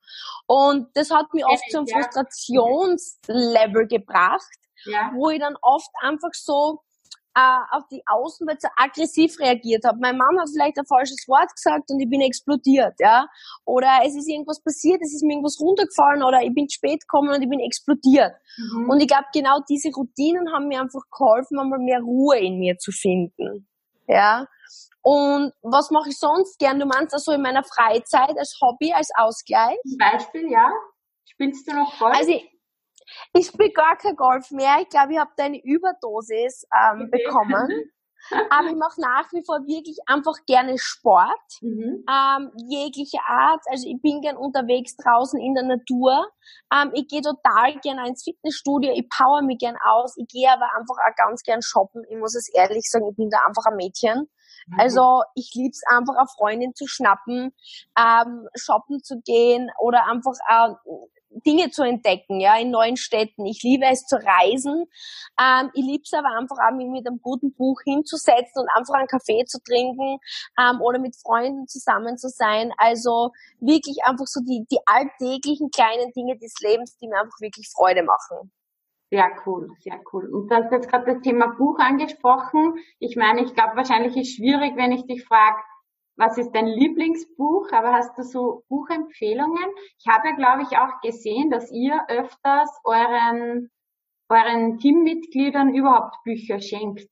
[0.47, 4.49] Und das hat mich oft zum Frustrationslevel gebracht,
[5.15, 6.81] wo ich dann oft einfach so
[7.39, 9.99] äh, auf die Außenwelt so aggressiv reagiert habe.
[10.01, 13.27] Mein Mann hat vielleicht ein falsches Wort gesagt und ich bin explodiert, ja.
[13.65, 17.31] Oder es ist irgendwas passiert, es ist mir irgendwas runtergefallen oder ich bin spät gekommen
[17.31, 18.33] und ich bin explodiert.
[18.57, 18.91] Mhm.
[18.91, 22.77] Und ich glaube, genau diese Routinen haben mir einfach geholfen, einmal mehr Ruhe in mir
[22.79, 23.69] zu finden.
[24.09, 24.47] Ja.
[25.03, 26.81] Und was mache ich sonst gern?
[26.81, 29.79] Du meinst also in meiner Freizeit als Hobby, als Ausgleich?
[29.87, 30.71] Zum Beispiel, ja.
[31.25, 32.17] Spielst du noch Golf?
[32.17, 32.51] Also ich,
[33.33, 34.77] ich spiele gar kein Golf mehr.
[34.81, 37.25] Ich glaube, ich habe da eine Überdosis ähm, okay.
[37.25, 37.69] bekommen.
[38.51, 42.05] Aber ich mache nach wie vor wirklich einfach gerne Sport, mhm.
[42.09, 43.63] ähm, jegliche Art.
[43.71, 46.29] Also ich bin gern unterwegs draußen in der Natur.
[46.75, 50.17] Ähm, ich gehe total gern ins Fitnessstudio, ich power mich gern aus.
[50.17, 52.05] Ich gehe aber einfach auch ganz gern shoppen.
[52.11, 54.29] Ich muss es ehrlich sagen, ich bin da einfach ein Mädchen.
[54.67, 54.81] Mhm.
[54.81, 57.55] Also ich lieb's einfach, eine Freundin zu schnappen,
[57.99, 60.75] ähm, shoppen zu gehen oder einfach äh,
[61.47, 63.47] Dinge zu entdecken, ja, in neuen Städten.
[63.47, 64.87] Ich liebe es zu reisen.
[65.41, 68.95] Ähm, ich liebe es aber einfach auch, mich mit einem guten Buch hinzusetzen und einfach
[68.95, 70.19] einen Kaffee zu trinken
[70.59, 72.73] ähm, oder mit Freunden zusammen zu sein.
[72.77, 77.69] Also wirklich einfach so die, die alltäglichen kleinen Dinge des Lebens, die mir einfach wirklich
[77.71, 78.53] Freude machen.
[79.11, 80.29] Sehr cool, sehr cool.
[80.29, 82.75] Und du hast jetzt gerade das Thema Buch angesprochen.
[82.99, 85.57] Ich meine, ich glaube, wahrscheinlich ist schwierig, wenn ich dich frage,
[86.19, 87.71] was ist dein Lieblingsbuch?
[87.73, 89.65] Aber hast du so Buchempfehlungen?
[89.99, 93.71] Ich habe glaube ich, auch gesehen, dass ihr öfters euren,
[94.29, 97.09] euren Teammitgliedern überhaupt Bücher schenkt.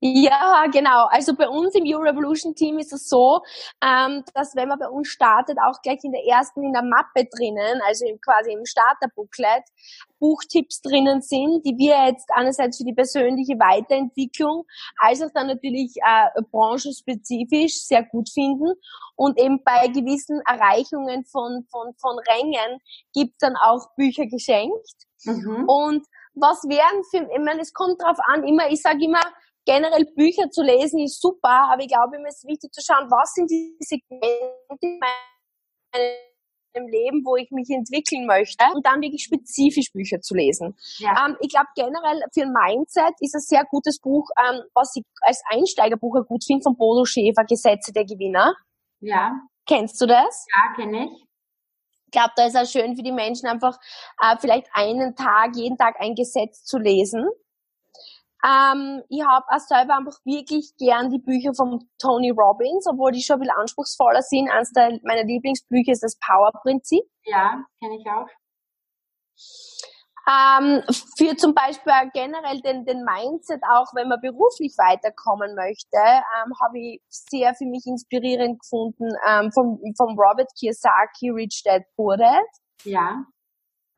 [0.00, 1.06] Ja, genau.
[1.10, 3.40] Also bei uns im Euro Revolution Team ist es so,
[3.82, 7.28] ähm, dass wenn man bei uns startet, auch gleich in der ersten, in der Mappe
[7.30, 9.64] drinnen, also quasi im Starterbooklet,
[10.20, 14.64] Buchtipps drinnen sind, die wir jetzt einerseits für die persönliche Weiterentwicklung,
[14.98, 18.74] als auch dann natürlich äh, branchenspezifisch sehr gut finden.
[19.16, 22.78] Und eben bei gewissen Erreichungen von, von, von Rängen
[23.12, 24.94] gibt dann auch Bücher geschenkt.
[25.24, 25.64] Mhm.
[25.66, 29.22] Und was wären für, ich meine, es kommt drauf an, immer, ich sage immer,
[29.68, 33.34] generell Bücher zu lesen ist super, aber ich glaube, immer ist wichtig zu schauen, was
[33.34, 34.24] sind die Segmente
[34.80, 40.74] in meinem Leben, wo ich mich entwickeln möchte und dann wirklich spezifisch Bücher zu lesen.
[40.98, 41.26] Ja.
[41.26, 45.04] Ähm, ich glaube generell für ein Mindset ist ein sehr gutes Buch, ähm, was ich
[45.20, 48.54] als Einsteigerbuch gut finde, von Bodo Schäfer, Gesetze der Gewinner.
[49.00, 49.38] Ja.
[49.66, 50.46] Kennst du das?
[50.54, 51.24] Ja, kenne ich.
[52.06, 53.78] Ich glaube, da ist es schön für die Menschen einfach
[54.22, 57.28] äh, vielleicht einen Tag, jeden Tag ein Gesetz zu lesen
[58.44, 63.22] ähm, ich habe auch selber einfach wirklich gern die Bücher von Tony Robbins, obwohl die
[63.22, 64.48] schon ein bisschen anspruchsvoller sind.
[64.48, 67.02] Eines der, meiner Lieblingsbücher ist das Power-Prinzip.
[67.24, 68.28] Ja, kenne ich auch.
[70.28, 70.82] Ähm,
[71.16, 76.78] für zum Beispiel generell den, den Mindset, auch wenn man beruflich weiterkommen möchte, ähm, habe
[76.78, 82.44] ich sehr für mich inspirierend gefunden ähm, vom, vom Robert Kiyosaki, Rich Dad Poor Dad.
[82.84, 83.24] Ja,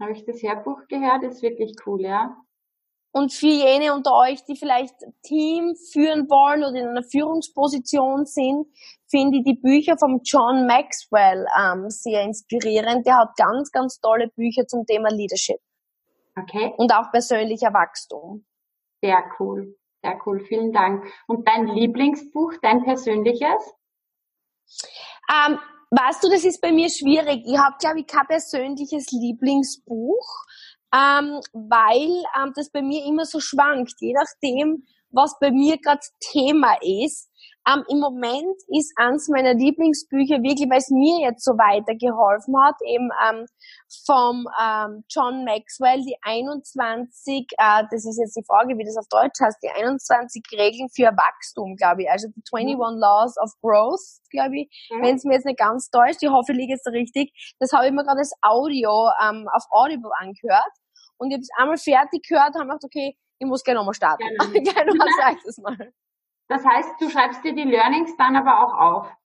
[0.01, 2.37] habe ich das Hörbuch gehört, ist wirklich cool, ja.
[3.13, 8.67] Und für jene unter euch, die vielleicht Team führen wollen oder in einer Führungsposition sind,
[9.09, 13.05] finde ich die Bücher von John Maxwell ähm, sehr inspirierend.
[13.07, 15.59] Der hat ganz, ganz tolle Bücher zum Thema Leadership.
[16.37, 16.73] Okay.
[16.77, 18.45] Und auch persönlicher Wachstum.
[19.03, 19.77] Sehr cool.
[20.03, 20.45] Sehr cool.
[20.47, 21.05] Vielen Dank.
[21.27, 23.75] Und dein Lieblingsbuch, dein persönliches?
[25.29, 25.59] Ähm,
[25.91, 27.43] weißt du, das ist bei mir schwierig.
[27.45, 30.27] Ich habe, glaube ich, kein persönliches Lieblingsbuch,
[30.95, 36.01] ähm, weil ähm, das bei mir immer so schwankt, je nachdem, was bei mir gerade
[36.21, 37.29] Thema ist.
[37.69, 42.77] Ähm, Im Moment ist eins meiner Lieblingsbücher wirklich, weil es mir jetzt so weitergeholfen hat,
[42.87, 43.47] eben ähm,
[44.07, 49.09] vom ähm, John Maxwell, die 21, äh, das ist jetzt die Frage, wie das auf
[49.11, 52.99] Deutsch heißt, die 21 Regeln für Wachstum, glaube ich, also die 21 mhm.
[52.99, 55.03] Laws of Growth, glaube ich, mhm.
[55.03, 57.87] wenn es mir jetzt nicht ganz täuscht, ich hoffe, ich liege jetzt richtig, das habe
[57.87, 60.73] ich mir gerade als Audio ähm, auf Audible angehört
[61.19, 64.25] und ich habe es einmal fertig gehört habe gedacht, okay, ich muss gerne nochmal starten.
[64.53, 65.93] Gerne, mal sag das mal.
[66.51, 69.17] Das heißt, du schreibst dir die Learnings dann aber auch auf.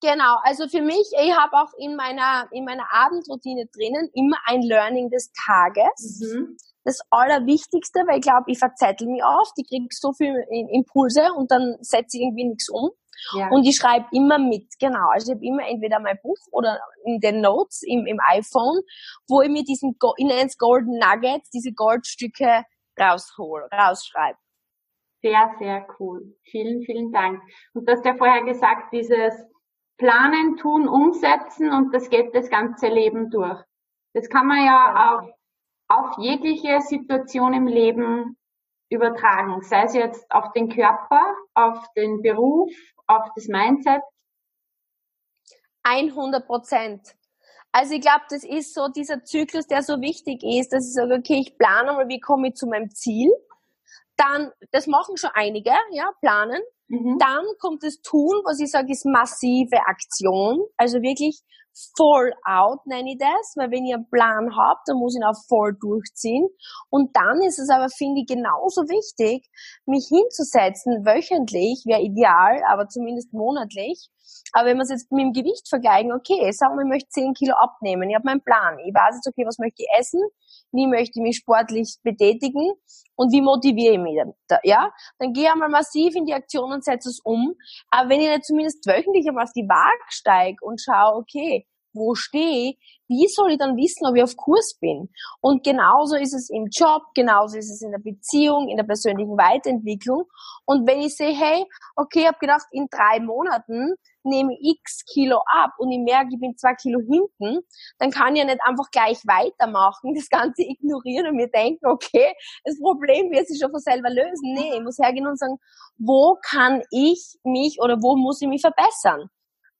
[0.00, 4.62] Genau, also für mich, ich habe auch in meiner, in meiner Abendroutine drinnen immer ein
[4.62, 6.20] Learning des Tages.
[6.20, 6.56] Mhm.
[6.82, 11.52] Das Allerwichtigste, weil ich glaube, ich verzettel mich oft, ich kriege so viele Impulse und
[11.52, 12.90] dann setze ich irgendwie nichts um.
[13.36, 13.50] Ja.
[13.50, 15.08] Und ich schreibe immer mit, genau.
[15.12, 18.80] Also ich habe immer entweder mein Buch oder in den Notes im, im iPhone,
[19.28, 22.64] wo ich mir diesen, ich nenne Golden Nuggets, diese Goldstücke
[22.98, 24.41] raushol, rausschreibe.
[25.22, 26.36] Sehr, sehr cool.
[26.42, 27.40] Vielen, vielen Dank.
[27.74, 29.32] Und du hast ja vorher gesagt, dieses
[29.96, 33.62] Planen, Tun, Umsetzen und das geht das ganze Leben durch.
[34.14, 35.30] Das kann man ja auf,
[35.88, 38.36] auf jegliche Situation im Leben
[38.90, 41.22] übertragen, sei es jetzt auf den Körper,
[41.54, 42.72] auf den Beruf,
[43.06, 44.02] auf das Mindset.
[45.84, 47.14] 100 Prozent.
[47.70, 51.14] Also ich glaube, das ist so dieser Zyklus, der so wichtig ist, dass ich sage,
[51.14, 53.32] okay, ich plane mal, wie komme ich zu meinem Ziel
[54.16, 56.60] dann, das machen schon einige, ja, planen.
[56.88, 57.18] Mhm.
[57.18, 60.60] Dann kommt das Tun, was ich sage, ist massive Aktion.
[60.76, 61.42] Also wirklich
[61.96, 65.24] voll out nenne ich das, weil wenn ich einen Plan habe, dann muss ich ihn
[65.24, 66.48] auch voll durchziehen.
[66.90, 69.48] Und dann ist es aber, finde ich, genauso wichtig,
[69.86, 74.10] mich hinzusetzen, wöchentlich, wäre ideal, aber zumindest monatlich.
[74.52, 77.34] Aber wenn wir es jetzt mit dem Gewicht vergleichen, okay, sagen wir, ich möchte 10
[77.34, 80.20] Kilo abnehmen, ich habe meinen Plan, ich weiß jetzt, okay, was möchte ich essen,
[80.72, 82.72] wie möchte ich mich sportlich betätigen
[83.16, 84.92] und wie motiviere ich mich da, ja?
[85.18, 87.54] Dann gehe ich einmal massiv in die Aktion und setze es um.
[87.90, 92.14] Aber wenn ich nicht zumindest wöchentlich einmal auf die Waage steige und schaue, okay, wo
[92.14, 95.10] stehe ich, wie soll ich dann wissen, ob ich auf Kurs bin?
[95.40, 99.36] Und genauso ist es im Job, genauso ist es in der Beziehung, in der persönlichen
[99.36, 100.24] Weiterentwicklung.
[100.64, 105.40] Und wenn ich sehe, hey, okay, ich habe gedacht, in drei Monaten nehme x Kilo
[105.46, 107.60] ab und ich merke, ich bin zwei Kilo hinten,
[107.98, 112.32] dann kann ich ja nicht einfach gleich weitermachen, das Ganze ignorieren und mir denken, okay,
[112.64, 114.54] das Problem wird sich schon von selber lösen.
[114.54, 115.58] Nee, ich muss hergehen und sagen,
[115.98, 119.28] wo kann ich mich oder wo muss ich mich verbessern?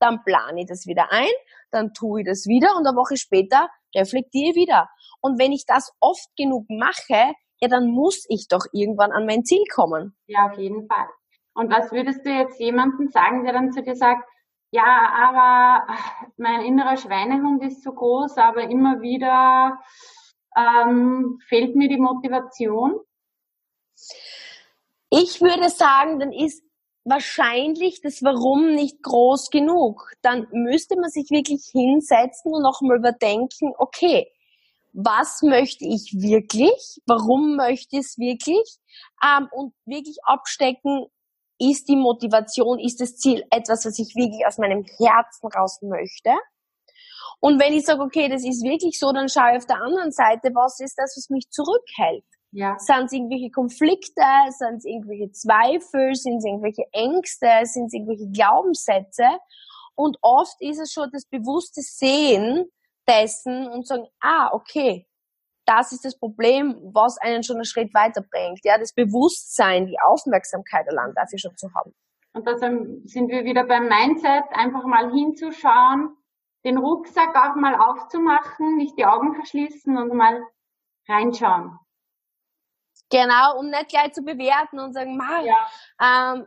[0.01, 1.31] Dann plane ich das wieder ein,
[1.73, 4.89] dann tue ich das wieder und eine Woche später reflektiere ich wieder.
[5.21, 9.45] Und wenn ich das oft genug mache, ja, dann muss ich doch irgendwann an mein
[9.45, 10.17] Ziel kommen.
[10.27, 11.07] Ja, auf jeden Fall.
[11.55, 14.25] Und was würdest du jetzt jemandem sagen, der dann zu dir sagt,
[14.73, 15.87] ja, aber
[16.39, 19.79] mein innerer Schweinehund ist so groß, aber immer wieder
[20.57, 22.99] ähm, fehlt mir die Motivation?
[25.11, 26.65] Ich würde sagen, dann ist
[27.05, 30.12] wahrscheinlich das Warum nicht groß genug.
[30.23, 34.29] Dann müsste man sich wirklich hinsetzen und nochmal überdenken, okay,
[34.93, 37.01] was möchte ich wirklich?
[37.07, 38.79] Warum möchte ich es wirklich?
[39.25, 41.07] Ähm, und wirklich abstecken,
[41.59, 46.31] ist die Motivation, ist das Ziel etwas, was ich wirklich aus meinem Herzen raus möchte?
[47.41, 50.12] Und wenn ich sage, okay, das ist wirklich so, dann schaue ich auf der anderen
[50.12, 52.25] Seite, was ist das, was mich zurückhält?
[52.53, 52.79] Ja.
[52.79, 54.23] Sind es irgendwelche Konflikte?
[54.51, 56.15] Sind es irgendwelche Zweifel?
[56.15, 57.49] Sind es irgendwelche Ängste?
[57.65, 59.27] Sind es irgendwelche Glaubenssätze?
[59.95, 62.71] Und oft ist es schon das bewusste Sehen
[63.09, 65.07] dessen und sagen, ah, okay,
[65.67, 68.61] das ist das Problem, was einen schon einen Schritt weiterbringt.
[68.65, 71.93] Ja, das Bewusstsein, die Aufmerksamkeit allein dafür schon zu haben.
[72.35, 76.17] Und da sind wir wieder beim Mindset, einfach mal hinzuschauen,
[76.65, 80.43] den Rucksack auch mal aufzumachen, nicht die Augen verschließen und mal
[81.09, 81.79] reinschauen.
[83.11, 86.35] Genau, um nicht gleich zu bewerten und sagen, ja.
[86.35, 86.47] ähm,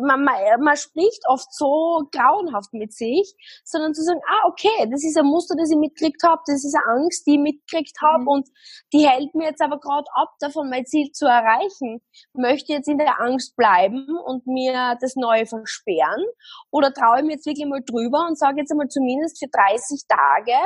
[0.00, 3.34] man, man, man spricht oft so grauenhaft mit sich,
[3.64, 6.74] sondern zu sagen, ah, okay, das ist ein Muster, das ich mitgekriegt habe, das ist
[6.74, 8.28] eine Angst, die ich mitgekriegt habe mhm.
[8.28, 8.48] und
[8.92, 12.02] die hält mir jetzt aber gerade ab, davon mein Ziel zu erreichen.
[12.34, 16.24] Möchte jetzt in der Angst bleiben und mir das Neue versperren
[16.70, 20.02] oder traue ich mir jetzt wirklich mal drüber und sage jetzt einmal zumindest für 30
[20.08, 20.58] Tage,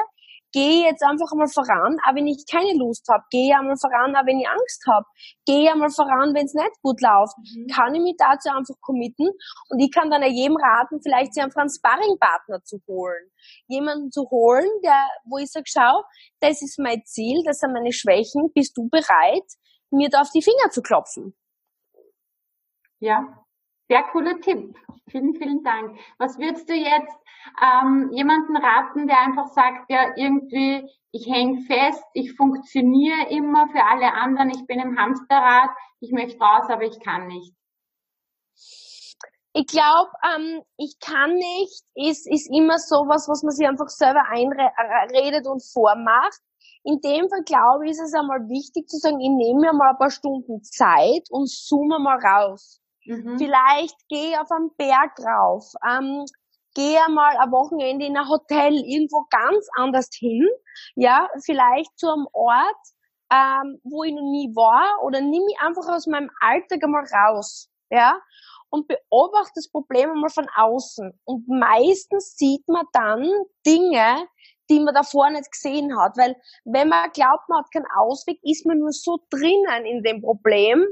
[0.56, 4.24] gehe jetzt einfach einmal voran, auch wenn ich keine Lust habe, gehe einmal voran, auch
[4.24, 5.04] wenn ich Angst habe,
[5.44, 7.66] gehe einmal voran, wenn es nicht gut läuft, mhm.
[7.66, 9.28] kann ich mich dazu einfach committen
[9.68, 13.30] und ich kann dann jedem raten, vielleicht sich einfach einen Sparringpartner zu holen.
[13.68, 16.02] Jemanden zu holen, der, wo ich sage, schau,
[16.40, 19.44] das ist mein Ziel, das sind meine Schwächen, bist du bereit,
[19.90, 21.36] mir da auf die Finger zu klopfen?
[22.98, 23.44] Ja,
[23.88, 24.74] sehr cooler Tipp.
[25.08, 25.98] Vielen, vielen Dank.
[26.18, 27.16] Was würdest du jetzt
[27.62, 33.84] ähm, jemanden raten, der einfach sagt, ja, irgendwie, ich hänge fest, ich funktioniere immer für
[33.84, 35.70] alle anderen, ich bin im Hamsterrad,
[36.00, 37.54] ich möchte raus, aber ich kann nicht?
[39.52, 44.22] Ich glaube, ähm, ich kann nicht, ist, ist immer sowas, was man sich einfach selber
[44.28, 46.40] einredet und vormacht.
[46.82, 49.90] In dem Fall, glaube ich, ist es einmal wichtig zu sagen, ich nehme mir mal
[49.90, 52.82] ein paar Stunden Zeit und zoome mal raus.
[53.06, 53.38] Mhm.
[53.38, 55.72] Vielleicht gehe auf einen Berg rauf.
[55.88, 56.24] Ähm,
[56.76, 60.46] gehe mal ein Wochenende in ein Hotel irgendwo ganz anders hin,
[60.94, 62.76] ja, vielleicht zu einem Ort,
[63.32, 67.70] ähm, wo ich noch nie war, oder nimm mich einfach aus meinem Alltag einmal raus,
[67.90, 68.20] ja,
[68.68, 71.18] und beobachte das Problem einmal von außen.
[71.24, 73.26] Und meistens sieht man dann
[73.66, 74.28] Dinge,
[74.70, 76.16] die man davor nicht gesehen hat.
[76.16, 80.20] Weil wenn man glaubt, man hat keinen Ausweg, ist man nur so drinnen in dem
[80.20, 80.84] Problem,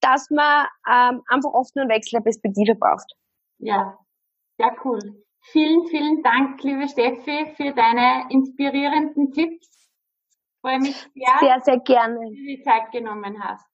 [0.00, 3.12] dass man ähm, einfach oft nur einen Wechsel der Perspektive braucht.
[3.58, 3.98] Ja,
[4.58, 4.98] sehr cool.
[5.52, 9.68] Vielen, vielen Dank, liebe Steffi, für deine inspirierenden Tipps.
[9.68, 13.64] Ich freue mich sehr, sehr, sehr gerne, dass du die Zeit genommen hast.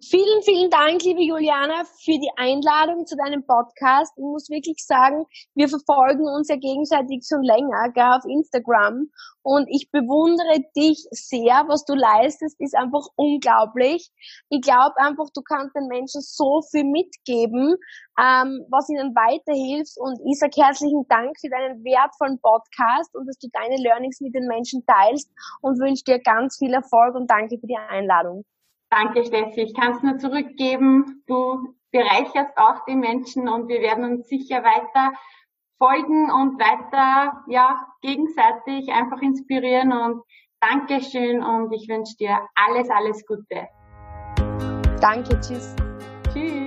[0.00, 4.12] Vielen, vielen Dank, liebe Juliana, für die Einladung zu deinem Podcast.
[4.16, 9.10] Ich muss wirklich sagen, wir verfolgen uns ja gegenseitig schon länger, gar auf Instagram.
[9.42, 14.10] Und ich bewundere dich sehr, was du leistest, ist einfach unglaublich.
[14.50, 17.76] Ich glaube einfach, du kannst den Menschen so viel mitgeben,
[18.18, 19.98] ähm, was ihnen weiterhilft.
[19.98, 24.34] Und ich sage herzlichen Dank für deinen wertvollen Podcast und dass du deine Learnings mit
[24.34, 28.44] den Menschen teilst und wünsche dir ganz viel Erfolg und danke für die Einladung.
[28.92, 29.62] Danke, Steffi.
[29.62, 31.22] Ich kann es nur zurückgeben.
[31.26, 35.12] Du bereicherst auch die Menschen und wir werden uns sicher weiter
[35.78, 40.22] folgen und weiter, ja, gegenseitig einfach inspirieren und
[40.60, 43.66] Dankeschön und ich wünsche dir alles, alles Gute.
[45.00, 45.74] Danke, tschüss.
[46.32, 46.61] Tschüss.